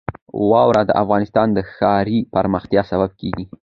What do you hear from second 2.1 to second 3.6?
پراختیا سبب کېږي.